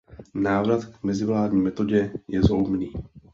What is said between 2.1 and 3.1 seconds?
je zhoubný.